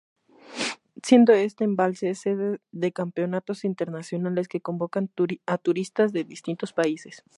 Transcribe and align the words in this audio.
Siendo 1.03 1.31
este 1.33 1.63
embalse 1.63 2.15
sede 2.15 2.59
de 2.71 2.91
campeonatos 2.91 3.63
internacionales 3.63 4.47
que 4.47 4.59
convocan 4.59 5.11
a 5.45 5.59
turistas 5.59 6.11
de 6.11 6.23
distintos 6.23 6.73
países. 6.73 7.23